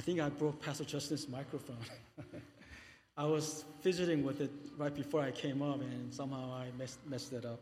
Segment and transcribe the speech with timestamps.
[0.00, 1.76] I think I broke Pastor Justin's microphone.
[3.18, 7.34] I was fidgeting with it right before I came up, and somehow I messed, messed
[7.34, 7.60] it up.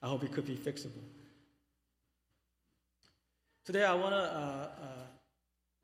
[0.00, 1.02] I hope it could be fixable.
[3.64, 4.86] Today, I want to uh, uh,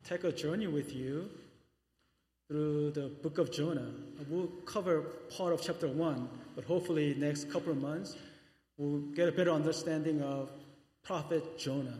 [0.04, 1.28] take a journey with you
[2.46, 3.90] through the book of Jonah.
[4.28, 5.00] We'll cover
[5.36, 8.16] part of chapter one, but hopefully, next couple of months,
[8.78, 10.48] we'll get a better understanding of
[11.02, 11.98] prophet Jonah.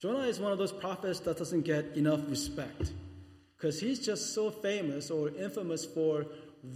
[0.00, 2.92] Jonah is one of those prophets that doesn't get enough respect
[3.56, 6.24] because he's just so famous or infamous for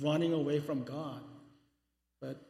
[0.02, 1.22] running away from God.
[2.20, 2.40] But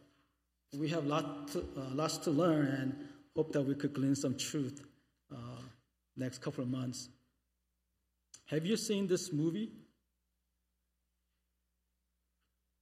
[0.77, 4.37] we have lot to, uh, lots to learn and hope that we could glean some
[4.37, 4.85] truth
[5.33, 5.63] uh,
[6.17, 7.09] next couple of months.
[8.47, 9.71] Have you seen this movie?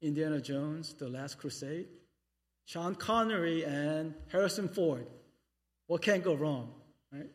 [0.01, 1.89] Indiana Jones, The Last Crusade?
[2.65, 5.07] Sean Connery and Harrison Ford.
[5.87, 6.73] What can't go wrong,
[7.13, 7.29] right?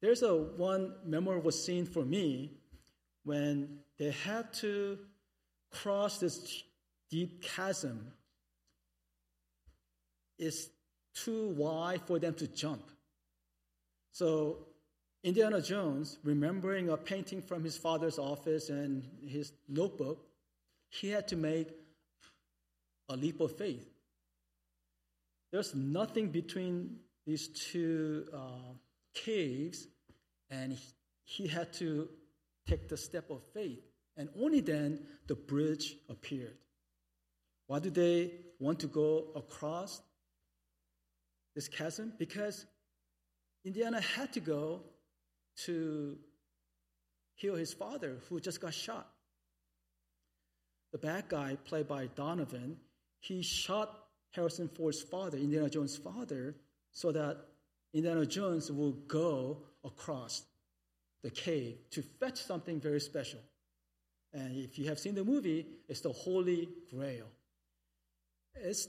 [0.00, 2.52] There's a one memorable scene for me
[3.24, 4.98] when they had to
[5.70, 6.62] cross this
[7.10, 8.12] deep chasm.
[10.38, 10.68] It's
[11.14, 12.82] too wide for them to jump.
[14.12, 14.66] So
[15.22, 20.26] Indiana Jones, remembering a painting from his father's office and his notebook,
[20.88, 21.68] he had to make
[23.10, 23.86] a leap of faith.
[25.52, 28.72] There's nothing between these two uh,
[29.24, 29.86] caves,
[30.50, 30.76] and
[31.24, 32.08] he had to
[32.66, 33.80] take the step of faith.
[34.16, 36.56] And only then the bridge appeared.
[37.66, 40.02] Why do they want to go across
[41.54, 42.12] this chasm?
[42.18, 42.66] Because
[43.64, 44.82] Indiana had to go
[45.64, 46.18] to
[47.34, 49.08] heal his father who just got shot.
[50.92, 52.76] The bad guy, played by Donovan,
[53.20, 53.96] he shot
[54.32, 56.56] Harrison Ford's father, Indiana Jones' father,
[56.92, 57.36] so that
[57.92, 60.42] Indiana Jones will go across
[61.22, 63.40] the cave to fetch something very special.
[64.32, 67.26] And if you have seen the movie, it's the Holy Grail.
[68.54, 68.88] It's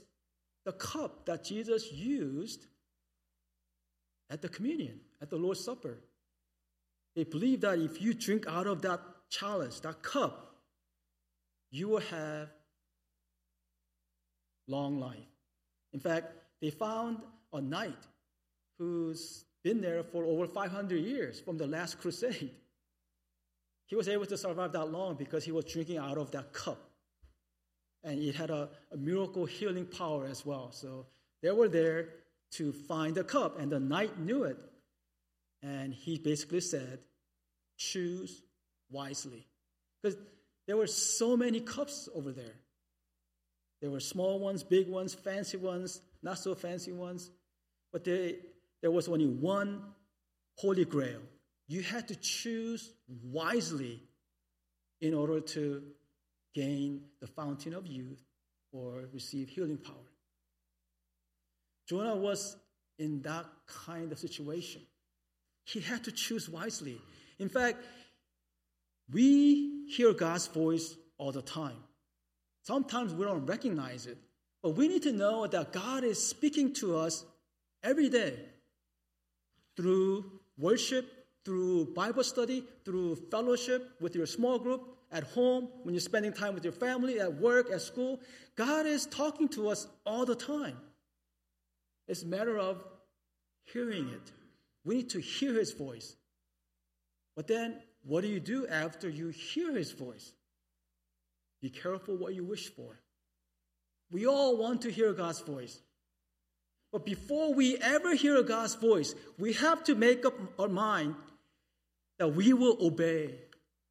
[0.64, 2.66] the cup that Jesus used
[4.30, 5.98] at the communion, at the Lord's Supper.
[7.16, 10.56] They believe that if you drink out of that chalice, that cup,
[11.70, 12.48] you will have
[14.68, 15.18] long life.
[15.92, 17.18] In fact, they found
[17.52, 18.06] a knight
[18.78, 22.50] who's been there for over 500 years from the last crusade.
[23.86, 26.78] He was able to survive that long because he was drinking out of that cup.
[28.04, 30.72] And it had a, a miracle healing power as well.
[30.72, 31.06] So
[31.42, 32.08] they were there
[32.52, 34.58] to find the cup, and the knight knew it.
[35.62, 36.98] And he basically said,
[37.78, 38.42] Choose
[38.90, 39.46] wisely.
[40.02, 40.18] Because
[40.66, 42.54] there were so many cups over there.
[43.80, 47.30] There were small ones, big ones, fancy ones, not so fancy ones.
[47.92, 48.36] But they,
[48.82, 49.80] there was only one
[50.58, 51.20] holy grail.
[51.68, 54.02] You had to choose wisely
[55.00, 55.82] in order to
[56.54, 58.22] gain the fountain of youth
[58.72, 59.94] or receive healing power.
[61.88, 62.56] Jonah was
[62.98, 64.82] in that kind of situation.
[65.64, 67.00] He had to choose wisely.
[67.38, 67.78] In fact,
[69.10, 71.76] we hear God's voice all the time.
[72.62, 74.18] Sometimes we don't recognize it,
[74.62, 77.24] but we need to know that God is speaking to us
[77.82, 78.36] every day
[79.76, 81.06] through worship,
[81.44, 86.54] through Bible study, through fellowship with your small group, at home, when you're spending time
[86.54, 88.20] with your family, at work, at school.
[88.56, 90.78] God is talking to us all the time.
[92.08, 92.82] It's a matter of
[93.64, 94.32] hearing it.
[94.84, 96.16] We need to hear his voice.
[97.36, 100.32] But then, what do you do after you hear his voice?
[101.60, 102.98] Be careful what you wish for.
[104.10, 105.80] We all want to hear God's voice.
[106.92, 111.14] But before we ever hear God's voice, we have to make up our mind
[112.18, 113.34] that we will obey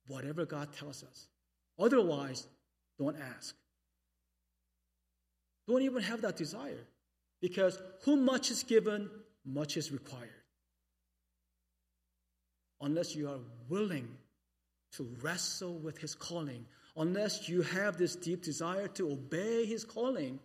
[0.06, 1.28] whatever God tells us.
[1.80, 2.46] Otherwise,
[3.00, 3.56] don't ask.
[5.68, 6.86] Don't even have that desire.
[7.42, 9.10] Because whom much is given,
[9.44, 10.30] much is required.
[12.82, 14.08] Unless you are willing
[14.94, 16.66] to wrestle with his calling,
[16.96, 20.40] unless you have this deep desire to obey his calling,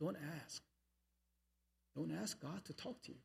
[0.00, 0.62] don't ask.
[1.96, 3.18] Don't ask God to talk to you.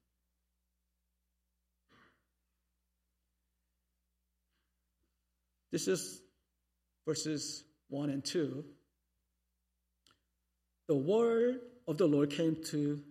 [5.71, 6.21] This is
[7.05, 8.63] verses 1 and 2.
[10.87, 13.01] The word of the Lord came to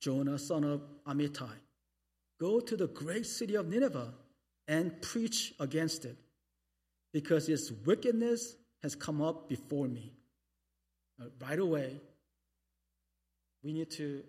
[0.00, 1.50] Jonah, son of Amittai
[2.40, 4.12] Go to the great city of Nineveh
[4.66, 6.16] and preach against it,
[7.12, 10.12] because its wickedness has come up before me.
[11.40, 12.00] Right away,
[13.62, 14.24] we need to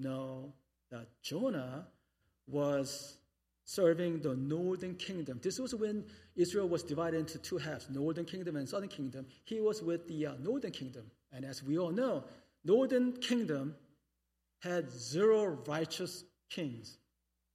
[0.00, 0.52] know
[0.90, 1.86] that Jonah
[2.46, 3.16] was
[3.64, 5.38] serving the northern kingdom.
[5.42, 6.04] This was when
[6.34, 9.26] Israel was divided into two halves, northern kingdom and southern kingdom.
[9.44, 11.04] He was with the uh, northern kingdom.
[11.32, 12.24] And as we all know,
[12.64, 13.76] northern kingdom
[14.60, 16.98] had zero righteous kings.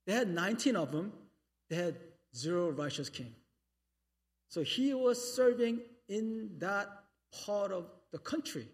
[0.06, 1.12] They had 19 of them.
[1.68, 1.96] They had
[2.34, 3.34] zero righteous king.
[4.48, 6.88] So he was serving in that
[7.44, 8.66] part of the country.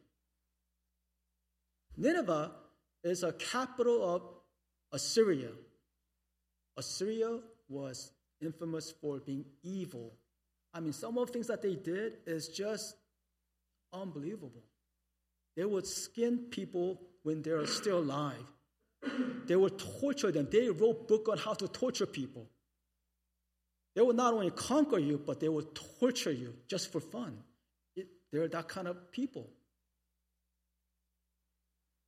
[1.96, 2.52] Nineveh
[3.04, 4.22] is a capital of
[4.92, 5.50] Assyria.
[6.76, 7.38] Assyria
[7.68, 10.12] was infamous for being evil.
[10.74, 12.94] I mean, some of the things that they did is just
[13.92, 14.62] unbelievable.
[15.56, 18.46] They would skin people when they're still alive.
[19.46, 20.48] They would torture them.
[20.50, 22.48] They wrote book on how to torture people.
[23.94, 27.36] They would not only conquer you, but they would torture you just for fun.
[27.96, 29.50] It, they're that kind of people.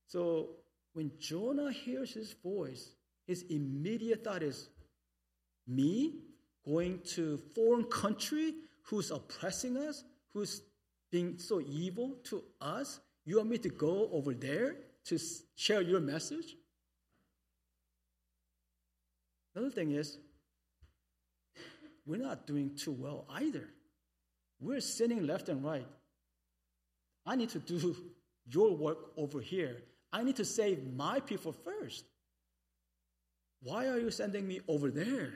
[0.07, 0.51] So
[0.95, 2.91] when Jonah hears his voice,
[3.27, 4.69] his immediate thought is,
[5.67, 6.15] me
[6.65, 10.63] going to foreign country who's oppressing us, who's
[11.11, 13.01] being so evil to us?
[13.27, 14.77] You want me to go over there
[15.07, 15.19] to
[15.57, 16.57] share your message?
[19.55, 20.19] Another thing is,
[22.07, 23.69] we're not doing too well either.
[24.61, 25.87] We're sinning left and right.
[27.27, 27.97] I need to do
[28.47, 29.83] your work over here.
[30.15, 32.05] I need to save my people first.
[33.63, 35.33] Why are you sending me over there?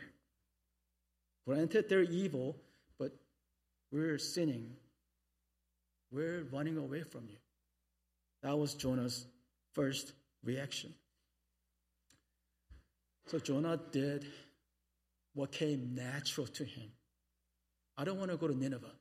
[1.44, 2.56] Granted, they're evil,
[2.96, 3.10] but
[3.90, 4.76] we're sinning.
[6.12, 7.38] We're running away from you.
[8.44, 9.26] That was Jonah's
[9.75, 10.12] first
[10.44, 10.94] reaction.
[13.26, 14.26] So Jonah did
[15.34, 16.92] what came natural to him.
[17.96, 18.94] I don't want to go to Nineveh.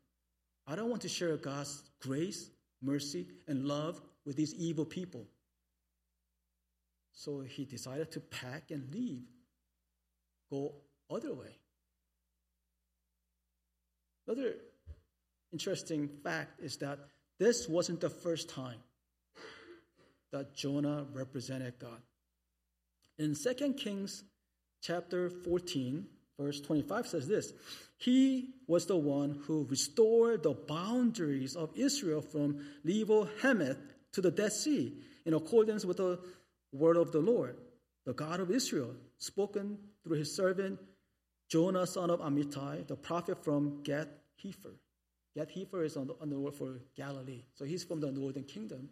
[0.66, 2.50] I don't want to share God's grace,
[2.82, 5.28] mercy, and love with these evil people.
[7.18, 9.24] So he decided to pack and leave,
[10.52, 10.76] go
[11.10, 11.58] other way.
[14.28, 14.54] Another
[15.52, 17.00] interesting fact is that
[17.40, 18.78] this wasn't the first time
[20.32, 22.04] that Jonah represented God.
[23.18, 24.24] In 2 Kings
[24.84, 26.06] chapter 14,
[26.40, 27.52] verse 25 says this
[27.98, 33.80] He was the one who restored the boundaries of Israel from Lebo Hamath
[34.12, 34.94] to the Dead Sea
[35.26, 36.20] in accordance with the
[36.72, 37.58] word of the Lord,
[38.06, 40.80] the God of Israel, spoken through his servant
[41.50, 44.08] Jonah, son of Amittai, the prophet from Gath
[44.44, 44.74] Hepher.
[45.36, 47.44] Gath Hepher is on the, on the word for Galilee.
[47.54, 48.90] So he's from the northern kingdom.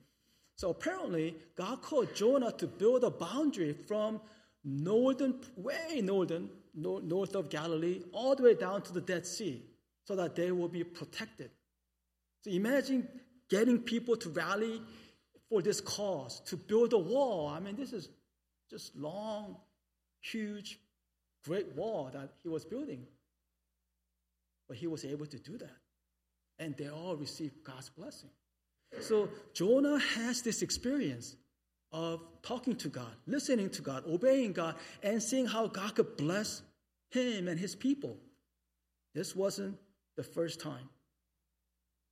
[0.56, 4.22] So apparently, God called Jonah to build a boundary from
[4.64, 9.64] northern, way northern, north of Galilee, all the way down to the Dead Sea,
[10.06, 11.52] so that they will be protected.
[12.44, 13.08] So imagine
[13.50, 14.82] getting people to rally
[15.56, 17.48] for this cause, to build a wall.
[17.48, 18.10] I mean, this is
[18.70, 19.56] just long,
[20.20, 20.82] huge,
[21.48, 23.06] great wall that he was building.
[24.68, 25.78] But he was able to do that.
[26.60, 28.32] And they all received God's blessing.
[29.00, 31.38] So Jonah has this experience
[31.94, 36.64] of talking to God, listening to God, obeying God, and seeing how God could bless
[37.12, 38.18] him and his people.
[39.14, 39.78] This wasn't
[40.18, 40.90] the first time.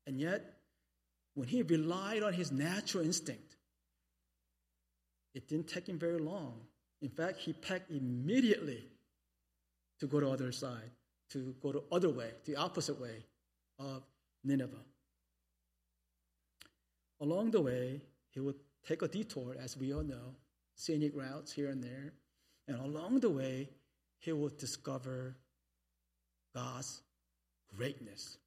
[0.07, 0.59] And yet,
[1.35, 3.56] when he relied on his natural instinct,
[5.33, 6.62] it didn't take him very long.
[7.01, 8.83] In fact, he packed immediately
[10.00, 10.91] to go to the other side,
[11.31, 13.25] to go the other way, the opposite way
[13.79, 14.03] of
[14.43, 14.77] Nineveh.
[17.19, 18.55] Along the way, he would
[18.88, 20.36] take a detour, as we all know,
[20.75, 22.13] scenic routes here and there.
[22.67, 23.69] And along the way,
[24.19, 25.36] he would discover
[26.55, 27.01] God's
[27.75, 28.38] greatness.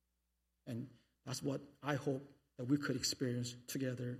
[0.66, 0.86] And
[1.24, 2.22] that's what I hope
[2.58, 4.18] that we could experience together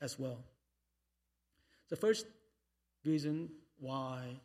[0.00, 0.38] as well.
[1.88, 2.26] The first
[3.04, 4.40] reason why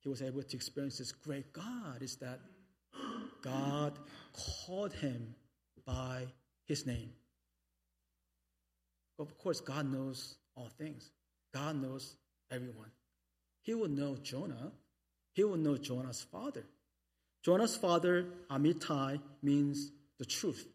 [0.00, 2.40] he was able to experience this great God is that
[3.42, 3.98] God
[4.32, 5.34] called him
[5.84, 6.26] by
[6.64, 7.10] his name.
[9.18, 11.10] Of course, God knows all things.
[11.52, 12.16] God knows
[12.50, 12.90] everyone.
[13.62, 14.72] He will know Jonah.
[15.32, 16.64] He will know Jonah's father.
[17.42, 20.66] Jonah's father, Amittai, means the truth.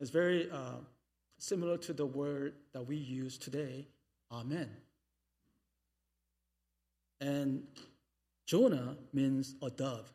[0.00, 0.76] It's very uh,
[1.38, 3.86] similar to the word that we use today,
[4.32, 4.70] Amen.
[7.20, 7.64] And
[8.46, 10.10] Jonah means a dove.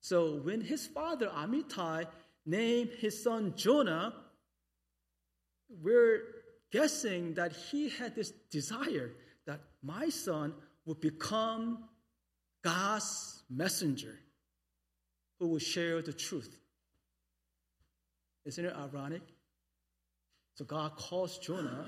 [0.00, 2.06] So when his father, Amittai,
[2.46, 4.14] named his son Jonah,
[5.82, 6.22] we're
[6.70, 9.10] guessing that he had this desire
[9.46, 10.54] that my son
[10.86, 11.84] would become
[12.62, 14.18] God's messenger
[15.38, 16.58] who will share the truth.
[18.48, 19.20] Isn't it ironic?
[20.54, 21.84] So God calls Jonah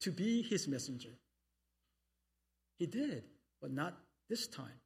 [0.00, 1.08] to be his messenger.
[2.78, 3.24] He did,
[3.62, 4.78] but not this time.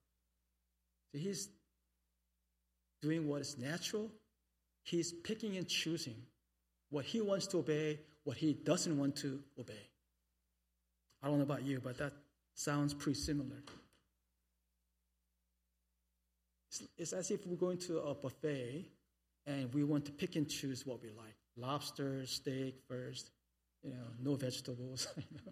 [1.11, 1.49] So He's
[3.03, 4.09] doing what is natural.
[4.85, 6.15] He's picking and choosing
[6.91, 9.91] what he wants to obey, what he doesn't want to obey.
[11.25, 12.13] I don't know about you, but that
[12.55, 13.65] sounds pretty similar.
[16.69, 18.87] It's, it's as if we're going to a buffet
[19.47, 23.31] and we want to pick and choose what we like lobster, steak first,
[23.83, 25.07] you know, no vegetables,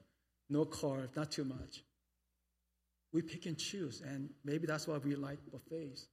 [0.50, 1.82] no carbs, not too much.
[3.12, 6.06] We pick and choose, and maybe that's why we like buffets.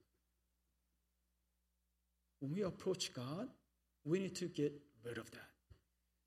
[2.39, 3.49] When we approach God,
[4.05, 4.73] we need to get
[5.03, 5.49] rid of that.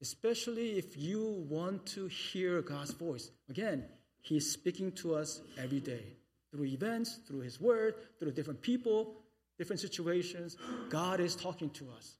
[0.02, 3.30] Especially if you want to hear God's voice.
[3.48, 3.84] Again,
[4.20, 6.16] He's speaking to us every day
[6.50, 9.23] through events, through His Word, through different people,
[9.58, 10.56] different situations.
[10.90, 12.14] God is talking to us.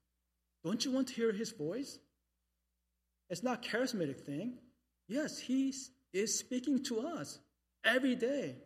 [0.65, 1.99] Don't you want to hear His voice?
[3.31, 4.59] It's not charismatic thing.
[5.09, 5.73] Yes, He
[6.13, 7.39] is speaking to us
[7.85, 8.57] every day.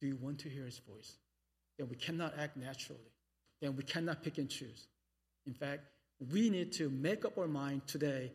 [0.00, 1.16] Do you want to hear His voice?
[1.78, 3.00] Then we cannot act naturally.
[3.60, 4.86] Then we cannot pick and choose.
[5.46, 5.84] In fact,
[6.32, 8.32] we need to make up our mind today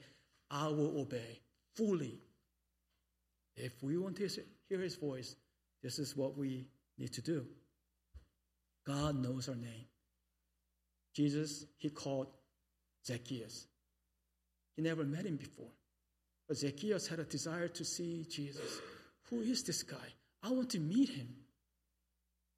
[0.50, 1.40] I will obey
[1.76, 2.20] fully.
[3.56, 4.28] If we want to
[4.70, 5.36] hear his voice,
[5.86, 6.66] this is what we
[6.98, 7.46] need to do.
[8.88, 9.86] God knows our name.
[11.16, 12.26] Jesus, he called
[13.06, 13.68] Zacchaeus.
[14.76, 15.70] He never met him before.
[16.48, 18.82] But Zacchaeus had a desire to see Jesus.
[19.30, 20.08] Who is this guy?
[20.42, 21.28] I want to meet him.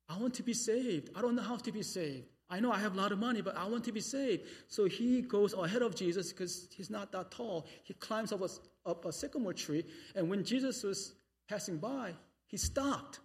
[0.07, 1.09] I want to be saved.
[1.13, 2.27] I don't know how to be saved.
[2.49, 4.43] I know I have a lot of money, but I want to be saved.
[4.69, 7.67] So he goes ahead of Jesus because he's not that tall.
[7.83, 8.49] He climbs up a,
[8.89, 9.83] up a sycamore tree.
[10.15, 11.13] And when Jesus was
[11.49, 12.13] passing by,
[12.47, 13.19] he stopped.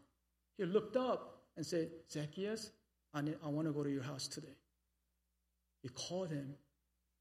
[0.59, 2.71] He looked up and said, Zacchaeus,
[3.15, 4.57] I, need, I want to go to your house today.
[5.83, 6.55] He called him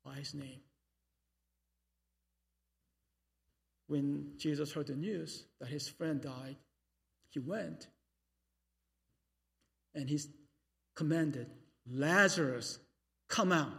[0.03, 0.62] by his name.
[3.88, 6.55] When Jesus heard the news that his friend died,
[7.29, 7.88] he went
[9.93, 10.20] and he
[10.96, 11.48] commanded
[11.89, 12.79] Lazarus,
[13.27, 13.74] come out.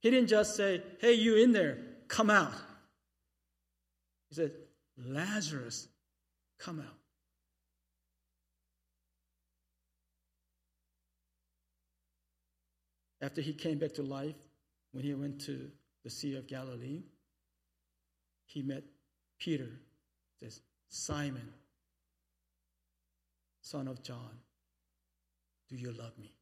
[0.00, 2.54] He didn't just say, Hey, you in there, come out.
[4.30, 4.52] He said,
[4.96, 5.88] Lazarus,
[6.58, 6.99] come out.
[13.22, 14.36] After he came back to life,
[14.92, 15.70] when he went to
[16.04, 17.02] the Sea of Galilee,
[18.46, 18.82] he met
[19.38, 19.70] Peter,
[20.38, 21.52] says, Simon,
[23.62, 24.38] son of John,
[25.68, 26.34] do you love me?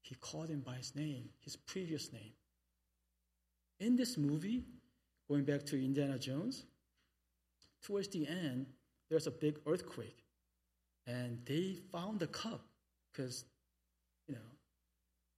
[0.00, 2.32] He called him by his name, his previous name.
[3.80, 4.64] In this movie,
[5.28, 6.64] going back to Indiana Jones,
[7.82, 8.66] towards the end,
[9.10, 10.24] there's a big earthquake.
[11.06, 12.62] And they found the cup
[13.12, 13.44] because,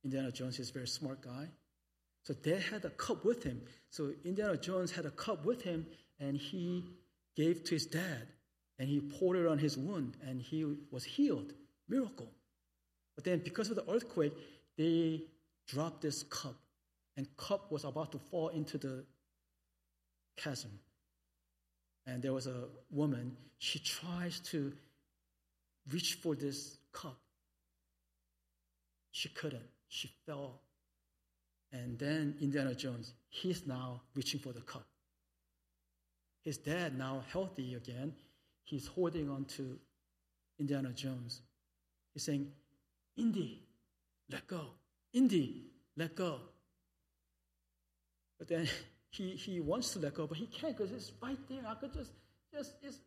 [0.04, 1.48] Indiana Jones is a very smart guy.
[2.22, 3.62] So they had a cup with him.
[3.90, 5.86] So Indiana Jones had a cup with him
[6.18, 6.84] and he
[7.36, 8.28] gave to his dad
[8.78, 11.52] and he poured it on his wound and he was healed.
[11.88, 12.30] Miracle.
[13.16, 14.32] But then because of the earthquake,
[14.78, 15.24] they
[15.66, 16.56] dropped this cup,
[17.16, 19.04] and cup was about to fall into the
[20.36, 20.70] chasm.
[22.06, 24.72] And there was a woman, she tries to
[25.92, 27.18] reach for this cup.
[29.12, 29.68] She couldn't.
[29.90, 30.60] She fell.
[31.72, 34.86] And then Indiana Jones, he's now reaching for the cup.
[36.42, 38.14] His dad, now healthy again,
[38.64, 39.78] he's holding on to
[40.58, 41.42] Indiana Jones.
[42.14, 42.50] He's saying,
[43.16, 43.62] Indy,
[44.30, 44.62] let go.
[45.12, 45.64] Indy,
[45.96, 46.38] let go.
[48.38, 48.68] But then
[49.10, 51.62] he, he wants to let go, but he can't because it's right there.
[51.68, 52.12] I could just,
[52.54, 53.00] just, just,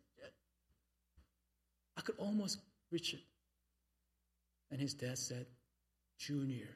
[1.96, 2.58] I could almost
[2.92, 3.20] reach it.
[4.70, 5.46] And his dad said,
[6.18, 6.68] Junior.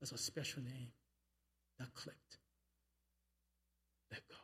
[0.00, 0.88] That's a special name.
[1.78, 2.38] That clicked.
[4.10, 4.36] Let go.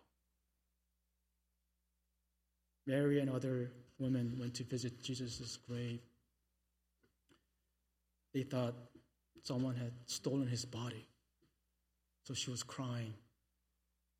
[2.87, 6.01] Mary and other women went to visit Jesus' grave.
[8.35, 8.75] They thought
[9.43, 11.07] someone had stolen his body.
[12.25, 13.15] So she was crying.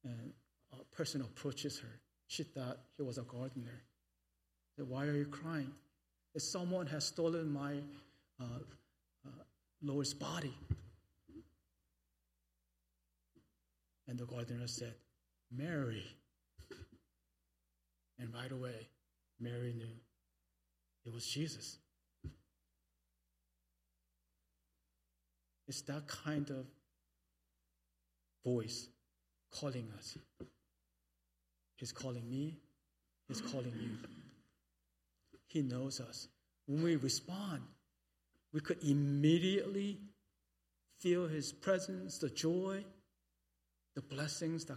[0.05, 0.33] And
[0.73, 2.01] a person approaches her.
[2.29, 3.83] She thought he was a gardener.
[4.77, 5.73] Said, Why are you crying?
[6.37, 7.77] That someone has stolen my
[8.39, 8.59] uh,
[9.25, 9.31] uh,
[9.83, 10.53] Lord's body.
[14.07, 14.93] And the gardener said,
[15.51, 16.05] Mary.
[18.19, 18.89] And right away,
[19.41, 19.97] Mary knew
[21.07, 21.79] it was Jesus.
[25.67, 26.67] It's that kind of
[28.45, 28.89] voice
[29.51, 30.19] calling us.
[31.79, 32.59] He's calling me,
[33.27, 34.26] He's calling you.
[35.57, 36.29] He knows us.
[36.67, 37.63] When we respond,
[38.53, 39.99] we could immediately
[41.01, 42.85] feel His presence, the joy,
[43.95, 44.77] the blessings that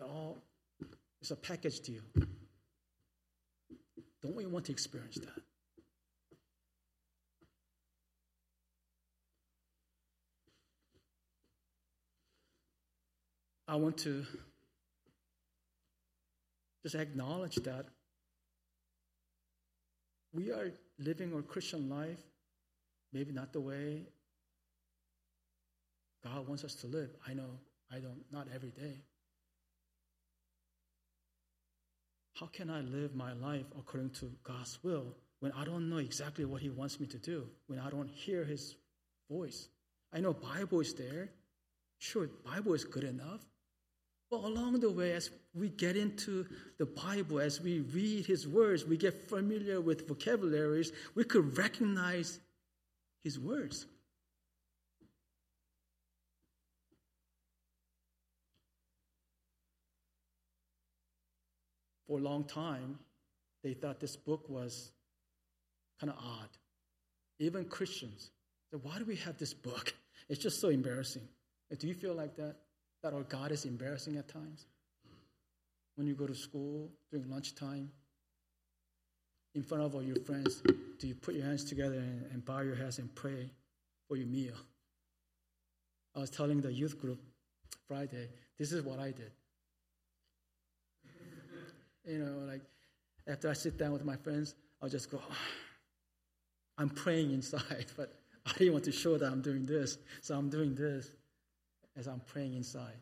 [0.00, 0.38] all
[1.20, 2.02] it's a package deal.
[4.22, 5.42] Don't we want to experience that?
[13.66, 14.24] I want to
[16.84, 17.86] just acknowledge that
[20.36, 22.20] we are living our Christian life
[23.12, 24.02] maybe not the way
[26.22, 27.10] God wants us to live.
[27.26, 27.58] I know
[27.90, 28.96] I don't, not every day.
[32.34, 36.44] How can I live my life according to God's will when I don't know exactly
[36.44, 38.74] what He wants me to do, when I don't hear His
[39.30, 39.68] voice?
[40.12, 41.30] I know Bible is there.
[41.98, 43.40] Sure, Bible is good enough.
[44.36, 46.44] But along the way, as we get into
[46.76, 52.38] the Bible, as we read His words, we get familiar with vocabularies, we could recognize
[53.24, 53.86] His words.
[62.06, 62.98] For a long time,
[63.64, 64.92] they thought this book was
[65.98, 66.50] kind of odd.
[67.38, 68.32] Even Christians
[68.82, 69.94] Why do we have this book?
[70.28, 71.26] It's just so embarrassing.
[71.78, 72.65] Do you feel like that?
[73.06, 74.66] That our God is embarrassing at times?
[75.94, 77.88] When you go to school during lunchtime,
[79.54, 80.60] in front of all your friends,
[80.98, 83.48] do you put your hands together and, and bow your heads and pray
[84.08, 84.56] for your meal?
[86.16, 87.20] I was telling the youth group
[87.86, 89.30] Friday, this is what I did.
[92.06, 92.62] you know, like
[93.28, 95.36] after I sit down with my friends, I'll just go, oh,
[96.76, 100.50] I'm praying inside, but I didn't want to show that I'm doing this, so I'm
[100.50, 101.12] doing this
[101.96, 102.98] as I'm praying inside.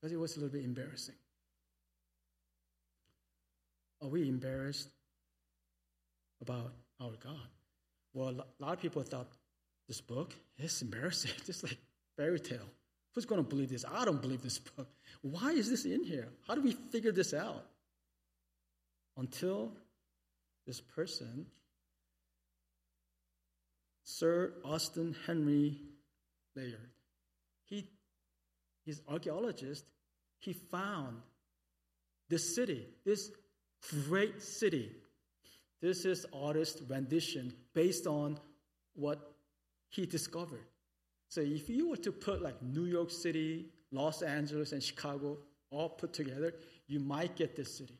[0.00, 1.16] Because it was a little bit embarrassing.
[4.00, 4.90] Are we embarrassed
[6.40, 7.48] about our God?
[8.14, 9.26] Well, a lot of people thought
[9.88, 11.78] this book is embarrassing, just like
[12.16, 12.68] fairy tale.
[13.14, 13.84] Who's going to believe this?
[13.90, 14.88] I don't believe this book.
[15.22, 16.28] Why is this in here?
[16.46, 17.64] How do we figure this out?
[19.16, 19.72] Until
[20.66, 21.46] this person
[24.10, 25.82] Sir Austin Henry
[26.56, 26.94] Layard.
[27.66, 27.86] He,
[28.86, 29.84] he's archaeologist.
[30.38, 31.18] He found
[32.30, 33.30] this city, this
[34.08, 34.92] great city.
[35.82, 38.38] This is artist rendition based on
[38.94, 39.34] what
[39.90, 40.64] he discovered.
[41.28, 45.36] So if you were to put like New York City, Los Angeles, and Chicago
[45.70, 46.54] all put together,
[46.86, 47.98] you might get this city.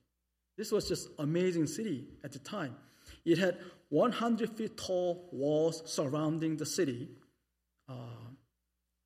[0.57, 2.75] This was just amazing city at the time.
[3.24, 3.59] It had
[3.90, 7.09] 100 feet tall walls surrounding the city.
[7.88, 7.94] Uh,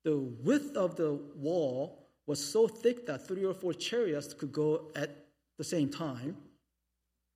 [0.03, 4.91] the width of the wall was so thick that three or four chariots could go
[4.95, 5.09] at
[5.57, 6.37] the same time.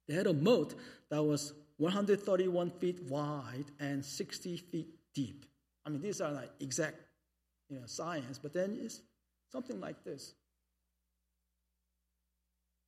[0.07, 0.75] They had a moat
[1.09, 5.45] that was 131 feet wide and 60 feet deep.
[5.85, 6.97] I mean, these are like exact
[7.69, 9.01] you know, science, but then it's
[9.51, 10.33] something like this.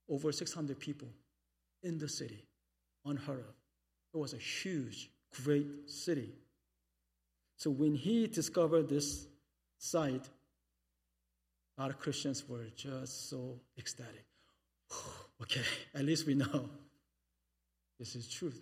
[0.09, 1.07] Over 600 people
[1.83, 2.47] in the city,
[3.05, 3.58] unheard of.
[4.13, 5.09] It was a huge,
[5.43, 6.33] great city.
[7.57, 9.27] So when he discovered this
[9.77, 10.27] site,
[11.77, 14.25] a lot of Christians were just so ecstatic.
[15.41, 15.61] okay,
[15.93, 16.69] at least we know
[17.99, 18.59] this is truth.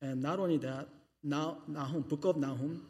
[0.00, 0.88] And not only that,
[1.22, 2.82] now Nahum, book of Nahum,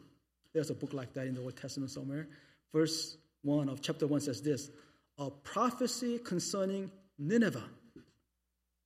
[0.52, 2.28] there's a book like that in the Old Testament somewhere.
[2.72, 4.70] Verse 1 of chapter 1 says this
[5.18, 7.64] A prophecy concerning Nineveh,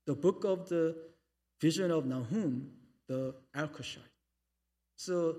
[0.07, 0.97] the book of the
[1.61, 2.71] vision of Nahum,
[3.09, 4.03] the Elkoshite.
[4.97, 5.37] So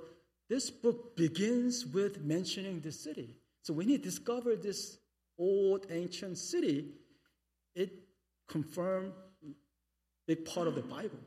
[0.49, 3.35] this book begins with mentioning the city.
[3.61, 4.97] So when he discovered this
[5.37, 6.87] old ancient city,
[7.75, 7.91] it
[8.47, 9.47] confirmed a
[10.27, 11.19] big part of the Bible.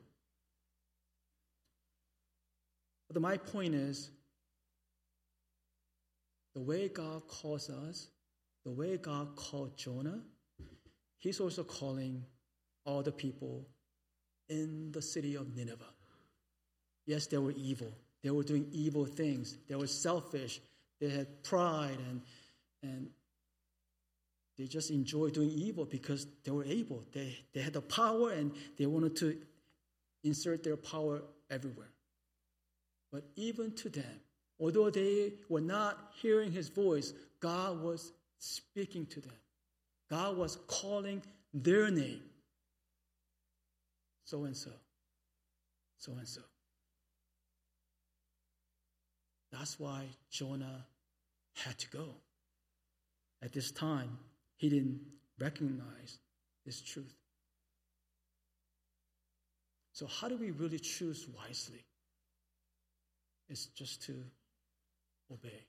[3.10, 4.10] But my point is
[6.54, 8.08] the way God calls us,
[8.64, 10.20] the way God called Jonah,
[11.18, 12.24] he's also calling
[12.84, 13.66] all the people
[14.48, 15.84] in the city of Nineveh.
[17.06, 17.92] Yes, they were evil.
[18.22, 19.56] They were doing evil things.
[19.68, 20.60] They were selfish.
[21.00, 22.22] They had pride and,
[22.82, 23.08] and
[24.56, 27.04] they just enjoyed doing evil because they were able.
[27.12, 29.36] They, they had the power and they wanted to
[30.22, 31.90] insert their power everywhere.
[33.10, 34.20] But even to them,
[34.60, 39.32] although they were not hearing his voice, God was speaking to them.
[40.08, 42.22] God was calling their name
[44.24, 44.70] so and so,
[45.98, 46.42] so and so.
[49.52, 50.86] That's why Jonah
[51.54, 52.14] had to go.
[53.42, 54.18] At this time,
[54.56, 55.00] he didn't
[55.38, 56.18] recognize
[56.64, 57.14] this truth.
[59.92, 61.84] So, how do we really choose wisely?
[63.48, 64.14] It's just to
[65.30, 65.66] obey.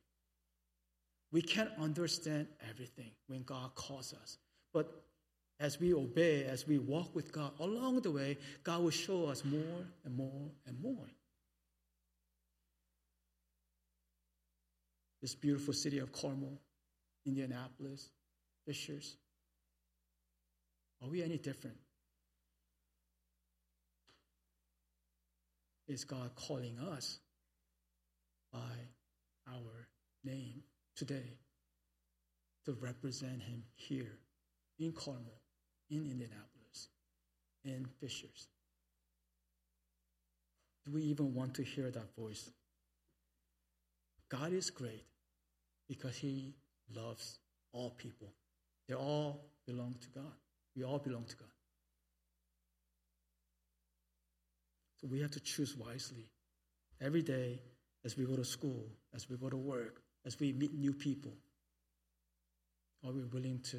[1.31, 4.37] We can't understand everything when God calls us.
[4.71, 5.03] But
[5.59, 9.45] as we obey, as we walk with God, along the way, God will show us
[9.45, 11.07] more and more and more.
[15.21, 16.59] This beautiful city of Carmel,
[17.25, 18.09] Indianapolis,
[18.65, 19.15] Fishers.
[21.01, 21.77] Are we any different?
[25.87, 27.19] Is God calling us
[28.51, 28.59] by
[29.47, 29.87] our
[30.23, 30.63] name
[30.95, 31.37] today
[32.65, 34.19] to represent Him here
[34.79, 35.41] in Carmel,
[35.97, 36.89] in Indianapolis,
[37.63, 38.47] in Fishers?
[40.86, 42.49] Do we even want to hear that voice?
[44.29, 45.06] God is great
[45.88, 46.53] because He
[46.93, 47.39] loves
[47.71, 48.29] all people.
[48.88, 50.34] They all belong to God.
[50.75, 51.47] We all belong to God.
[54.99, 56.29] So we have to choose wisely.
[57.01, 57.62] Every day,
[58.06, 61.34] as we go to school, as we go to work, as we meet new people,
[63.06, 63.77] are we willing to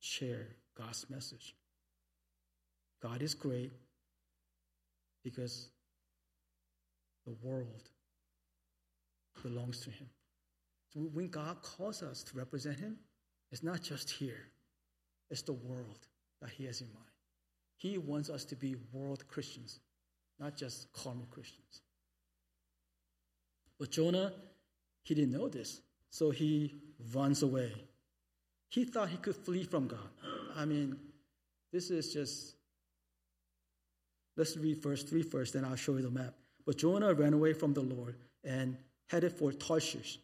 [0.00, 1.54] share God's message?
[3.02, 3.72] God is great
[5.22, 5.70] because
[7.26, 7.90] the world
[9.42, 10.08] belongs to Him.
[10.92, 12.96] So when God calls us to represent Him,
[13.50, 14.48] it's not just here,
[15.30, 16.06] it's the world
[16.40, 17.06] that He has in mind.
[17.76, 19.80] He wants us to be world Christians,
[20.38, 21.82] not just Carmel Christians.
[23.78, 24.32] But Jonah,
[25.02, 26.74] he didn't know this, so he
[27.12, 27.72] runs away.
[28.68, 30.10] He thought he could flee from God.
[30.56, 30.96] I mean,
[31.72, 32.54] this is just.
[34.36, 36.34] Let's read verse 3 first, then I'll show you the map.
[36.66, 38.76] But Jonah ran away from the Lord and
[39.08, 40.18] headed for Tarshish.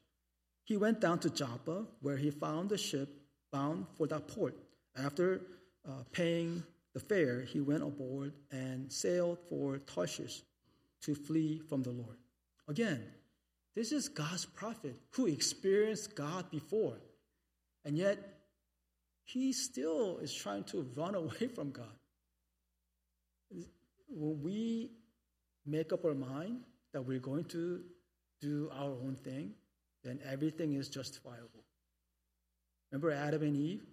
[0.64, 3.08] He went down to Joppa, where he found a ship
[3.52, 4.54] bound for that port.
[4.96, 5.40] After
[5.88, 6.62] uh, paying
[6.94, 10.42] the fare, he went aboard and sailed for Tarshish
[11.02, 12.16] to flee from the Lord.
[12.68, 13.02] Again,
[13.74, 16.98] this is God's prophet who experienced God before,
[17.84, 18.18] and yet
[19.24, 21.96] he still is trying to run away from God.
[24.08, 24.90] When we
[25.66, 26.60] make up our mind
[26.92, 27.82] that we're going to
[28.40, 29.52] do our own thing,
[30.04, 31.64] then everything is justifiable.
[32.90, 33.84] Remember Adam and Eve?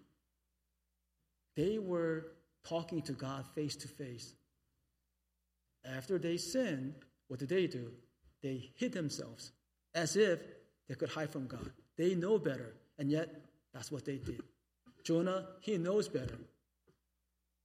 [1.56, 2.28] They were
[2.68, 4.34] talking to God face to face.
[5.86, 6.96] After they sinned,
[7.28, 7.92] what did they do?
[8.42, 9.52] They hid themselves
[9.94, 10.40] as if
[10.88, 11.72] they could hide from God.
[11.98, 14.42] They know better, and yet that's what they did.
[15.04, 16.38] Jonah, he knows better,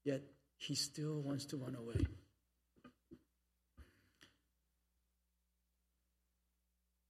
[0.04, 0.22] yet
[0.56, 2.06] he still wants to run away.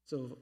[0.07, 0.39] So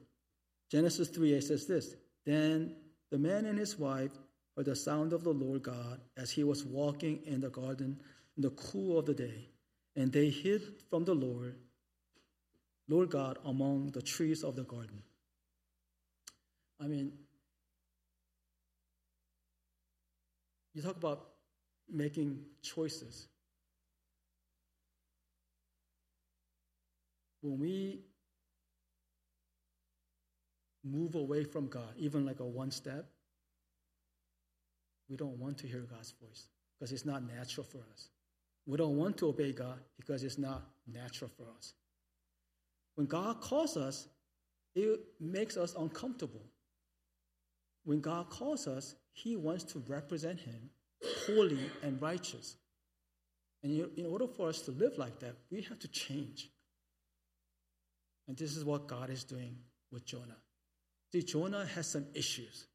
[0.69, 2.75] Genesis 3 8 says this Then
[3.11, 4.11] the man and his wife
[4.55, 7.99] heard the sound of the Lord God as he was walking in the garden
[8.35, 9.49] in the cool of the day,
[9.95, 11.55] and they hid from the Lord,
[12.87, 15.03] Lord God, among the trees of the garden.
[16.79, 17.13] I mean,
[20.73, 21.29] you talk about
[21.89, 23.27] making choices.
[27.41, 27.99] When we
[30.83, 33.05] move away from God, even like a one step,
[35.09, 36.47] we don't want to hear God's voice
[36.79, 38.09] because it's not natural for us.
[38.65, 41.73] We don't want to obey God because it's not natural for us.
[42.95, 44.07] When God calls us,
[44.75, 46.41] it makes us uncomfortable.
[47.83, 50.69] When God calls us, He wants to represent Him
[51.27, 52.55] holy and righteous.
[53.61, 56.49] And in order for us to live like that, we have to change.
[58.27, 59.57] And this is what God is doing
[59.91, 60.37] with Jonah.
[61.11, 62.67] See, Jonah has some issues.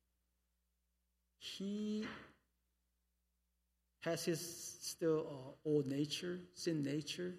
[1.38, 2.07] He
[4.01, 5.27] has his still
[5.64, 7.35] uh, old nature, sin nature.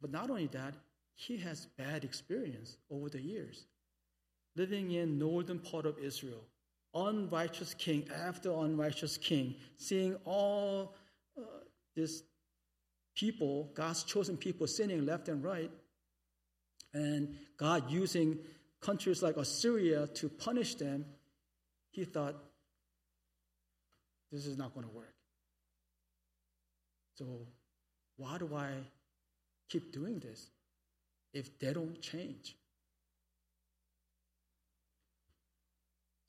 [0.00, 0.74] But not only that,
[1.14, 3.66] he has bad experience over the years.
[4.56, 6.44] Living in northern part of Israel,
[6.94, 10.94] unrighteous king after unrighteous king, seeing all
[11.36, 11.42] uh,
[11.96, 12.22] this
[13.16, 15.70] people, God's chosen people, sinning left and right,
[16.92, 18.38] and God using
[18.80, 21.04] countries like Assyria to punish them,
[21.90, 22.36] he thought,
[24.30, 25.14] this is not going to work.
[27.16, 27.46] So,
[28.16, 28.70] why do I
[29.68, 30.50] keep doing this
[31.32, 32.56] if they don't change?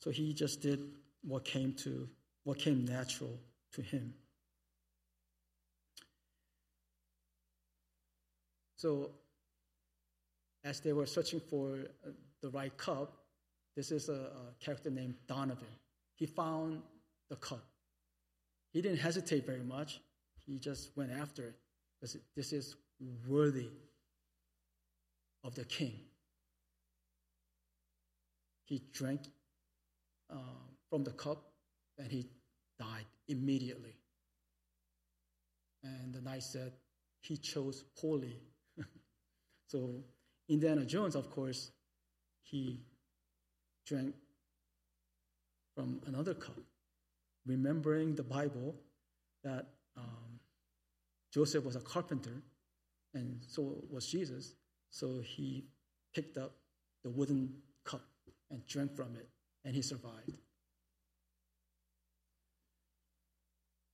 [0.06, 0.80] So he just did
[1.24, 2.08] what came to
[2.44, 3.39] what came natural
[3.74, 4.13] to him.
[8.76, 9.10] So
[10.63, 12.12] as they were searching for uh,
[12.44, 13.13] the right cup,
[13.76, 15.65] this is a, a character named Donovan.
[16.13, 16.84] He found
[17.32, 17.65] the cup.
[18.74, 20.02] He didn't hesitate very much.
[20.46, 21.56] He just went after it
[22.00, 22.76] because this is
[23.28, 23.70] worthy
[25.44, 25.94] of the king.
[28.65, 29.22] He drank
[30.31, 31.51] uh, from the cup,
[31.97, 32.29] and he
[32.79, 33.95] died immediately.
[35.83, 36.73] And the knight said,
[37.21, 38.39] He chose poorly.
[39.67, 40.03] so
[40.49, 41.71] Indiana Jones, of course,
[42.43, 42.81] he
[43.85, 44.13] drank
[45.75, 46.57] from another cup,
[47.45, 48.75] remembering the Bible
[49.43, 50.39] that um,
[51.33, 52.41] Joseph was a carpenter,
[53.13, 54.55] and so was Jesus.
[54.89, 55.65] So he
[56.13, 56.53] picked up
[57.03, 58.01] the wooden cup
[58.49, 59.27] and drank from it,
[59.65, 60.38] and he survived.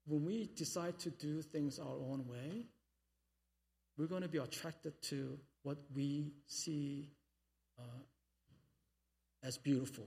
[0.05, 2.65] When we decide to do things our own way,
[3.97, 7.09] we're going to be attracted to what we see
[7.79, 8.03] uh,
[9.43, 10.05] as beautiful,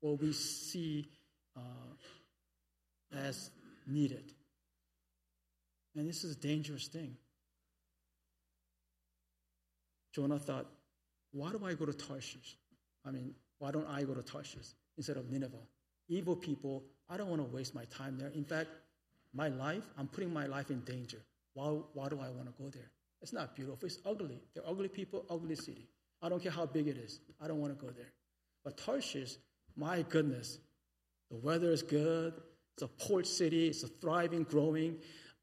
[0.00, 1.08] what we see
[1.56, 1.60] uh,
[3.12, 3.50] as
[3.86, 4.32] needed.
[5.96, 7.16] And this is a dangerous thing.
[10.14, 10.66] Jonah thought,
[11.32, 12.56] why do I go to Tarshish?
[13.04, 14.68] I mean, why don't I go to Tarshish
[15.02, 15.66] instead of Nineveh?
[16.08, 18.28] Evil people, I don't want to waste my time there.
[18.28, 18.68] In fact,
[19.34, 21.18] my life, I'm putting my life in danger.
[21.54, 22.90] Why, why do I want to go there?
[23.20, 23.84] It's not beautiful.
[23.86, 24.40] It's ugly.
[24.54, 25.88] They're ugly people, ugly city.
[26.22, 27.18] I don't care how big it is.
[27.40, 28.12] I don't want to go there.
[28.64, 29.38] But Tarshish,
[29.76, 30.58] my goodness,
[31.30, 32.34] the weather is good.
[32.74, 33.66] It's a port city.
[33.68, 34.98] It's a thriving, growing.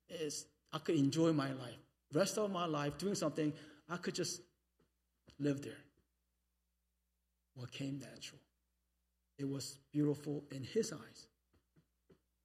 [0.08, 1.80] It's, I could enjoy my life.
[2.13, 3.52] Rest of my life doing something,
[3.89, 4.41] I could just
[5.38, 5.74] live there.
[7.56, 8.39] What came natural?
[9.39, 11.28] It was beautiful in his eyes,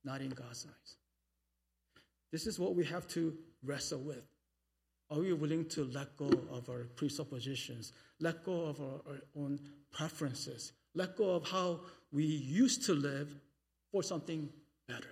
[0.05, 0.97] not in God's eyes.
[2.31, 4.25] This is what we have to wrestle with.
[5.11, 9.59] Are we willing to let go of our presuppositions, let go of our, our own
[9.93, 11.81] preferences, let go of how
[12.13, 13.35] we used to live
[13.91, 14.49] for something
[14.87, 15.11] better?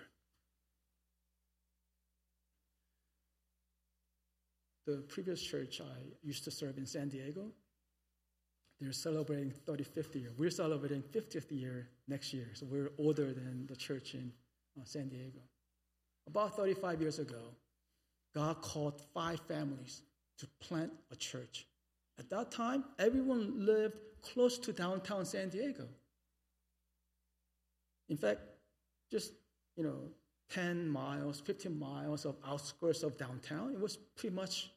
[4.87, 7.53] The previous church I used to serve in San Diego,
[8.83, 10.31] they're celebrating 35th year.
[10.37, 14.33] We're celebrating 50th year next year, so we're older than the church in
[14.77, 15.38] uh, San Diego.
[16.27, 17.42] About 35 years ago,
[18.35, 20.03] God called five families
[20.38, 21.66] to plant a church.
[22.18, 25.87] At that time, everyone lived close to downtown San Diego.
[28.09, 28.40] In fact,
[29.11, 29.33] just,
[29.77, 30.09] you know,
[30.51, 34.71] 10 miles, 15 miles of outskirts of downtown, it was pretty much,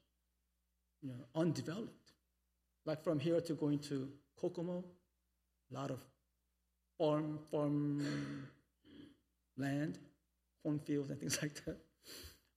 [1.01, 2.04] you know, undeveloped.
[2.85, 4.83] Like from here to going to Kokomo,
[5.71, 5.99] a lot of
[6.97, 8.47] farm, farm
[9.57, 9.97] land,
[10.63, 11.77] cornfields and things like that.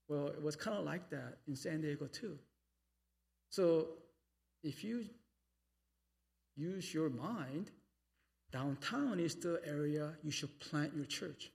[0.08, 2.38] Well, it was kind of like that in San Diego too.
[3.50, 3.88] So
[4.62, 5.04] if you
[6.56, 7.70] use your mind,
[8.50, 11.50] downtown is the area you should plant your church.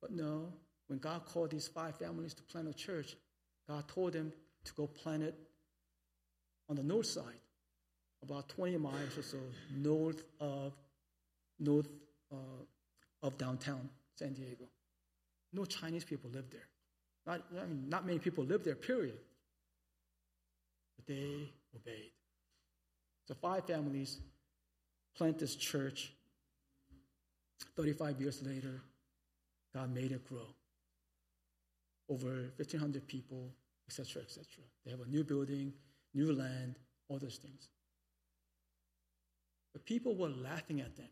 [0.00, 0.52] But no,
[0.88, 3.16] when God called these five families to plant a church,
[3.68, 4.32] God told them
[4.64, 5.34] to go plant it
[6.68, 7.40] on the north side,
[8.22, 9.38] about 20 miles or so
[9.76, 10.72] north of
[11.58, 11.88] north
[12.32, 12.36] uh,
[13.22, 14.64] of downtown San Diego.
[15.52, 16.68] No Chinese people live there.
[17.26, 19.18] Not, I mean, not many people live there, period.
[20.96, 22.12] But they obeyed.
[23.26, 24.18] So five families
[25.16, 26.12] plant this church.
[27.76, 28.82] 35 years later,
[29.74, 30.46] God made it grow.
[32.08, 33.50] Over 1,500 people,
[33.88, 34.44] etc., etc.
[34.84, 35.72] They have a new building,
[36.14, 36.76] new land,
[37.08, 37.68] all those things.
[39.76, 41.10] But people were laughing at them.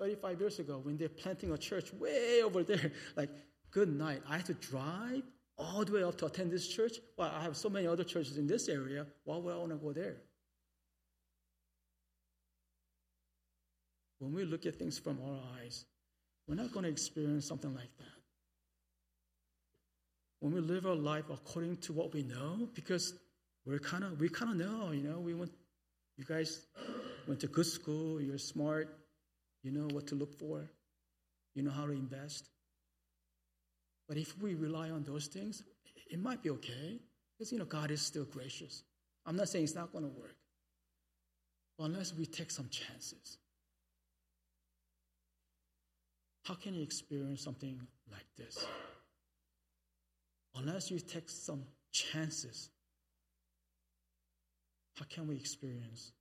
[0.00, 3.30] 35 years ago, when they're planting a church way over there, like
[3.70, 4.22] good night.
[4.28, 5.22] I have to drive
[5.56, 6.94] all the way up to attend this church.
[7.16, 9.06] Well, I have so many other churches in this area.
[9.22, 10.16] Why would I want to go there?
[14.18, 15.84] When we look at things from our eyes,
[16.48, 18.06] we're not going to experience something like that.
[20.40, 23.14] When we live our life according to what we know, because
[23.64, 25.52] we're kind of we kind of know, you know, we want
[26.16, 26.66] you guys
[27.28, 28.98] went to good school, you're smart,
[29.62, 30.70] you know what to look for,
[31.54, 32.48] you know how to invest.
[34.08, 35.62] But if we rely on those things,
[36.10, 37.00] it might be okay
[37.36, 38.84] because you know God is still gracious.
[39.26, 40.36] I'm not saying it's not going to work,
[41.76, 43.38] but unless we take some chances,
[46.44, 47.80] how can you experience something
[48.12, 48.64] like this?
[50.54, 52.70] Unless you take some chances,
[54.94, 56.12] how can we experience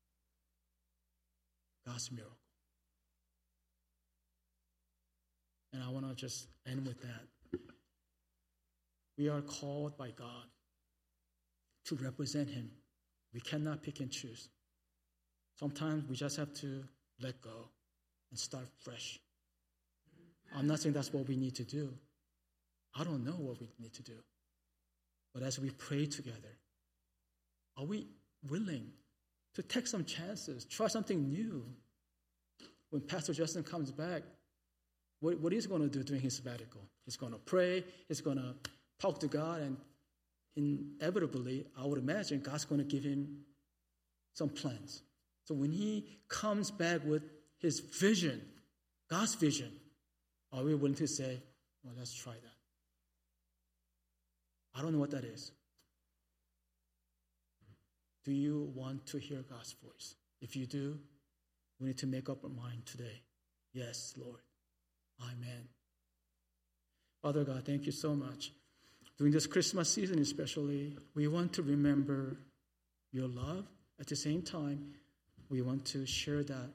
[1.87, 2.37] God's miracle?
[5.73, 7.59] And I want to just end with that.
[9.17, 10.45] We are called by God
[11.85, 12.71] to represent Him.
[13.33, 14.49] We cannot pick and choose.
[15.59, 16.83] Sometimes we just have to
[17.21, 17.69] let go
[18.31, 19.19] and start fresh.
[20.55, 21.93] I'm not saying that's what we need to do.
[22.97, 24.15] I don't know what we need to do.
[25.33, 26.57] But as we pray together,
[27.77, 28.07] are we
[28.49, 28.91] willing
[29.55, 31.65] to take some chances, try something new?
[32.95, 34.23] when Pastor Justin comes back,
[35.19, 36.79] what, what he's going to do during his sabbatical?
[37.03, 38.55] He's going to pray, he's going to
[39.01, 39.75] talk to God, and
[40.55, 43.39] inevitably, I would imagine God's going to give him
[44.33, 45.03] some plans.
[45.43, 47.23] So when he comes back with
[47.59, 48.41] his vision,
[49.09, 49.73] God's vision,
[50.53, 51.41] are we willing to say,
[51.83, 52.39] well, let's try that?
[54.73, 55.51] I don't know what that is.
[58.25, 60.15] Do you want to hear God's voice?
[60.41, 60.97] If you do,
[61.79, 63.21] we need to make up our mind today.
[63.73, 64.39] Yes, Lord.
[65.21, 65.69] Amen.
[67.21, 68.51] Father God, thank you so much.
[69.17, 72.37] During this Christmas season, especially, we want to remember
[73.11, 73.65] your love.
[73.99, 74.93] At the same time,
[75.49, 76.69] we want to share that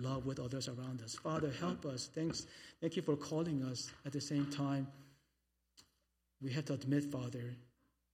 [0.00, 1.14] love with others around us.
[1.16, 2.08] Father, help us.
[2.14, 2.46] Thanks.
[2.80, 3.90] Thank you for calling us.
[4.06, 4.86] At the same time,
[6.40, 7.54] we have to admit, Father,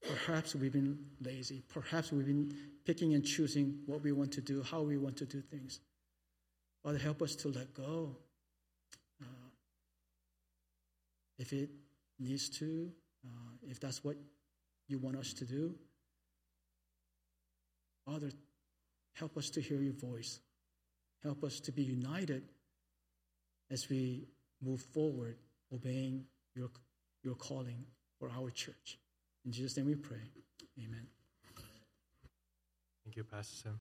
[0.03, 1.63] perhaps we've been lazy.
[1.69, 5.27] Perhaps we've been picking and choosing what we want to do, how we want to
[5.27, 5.81] do things.
[6.83, 8.17] Father, help us to let go.
[9.21, 9.51] Uh,
[11.39, 11.71] if it
[12.19, 12.91] needs to,
[13.27, 14.17] uh, if that's what
[14.87, 15.75] you want us to do,
[18.07, 18.31] Father,
[19.15, 20.41] help us to hear your voice.
[21.23, 22.43] Help us to be united
[23.71, 24.29] as we
[24.63, 25.37] move forward,
[25.75, 26.71] obeying your,
[27.23, 27.85] your calling
[28.19, 28.99] for our church.
[29.45, 30.23] In Jesus' name we pray.
[30.79, 31.07] Amen.
[33.05, 33.77] Thank you, Pastor Sim.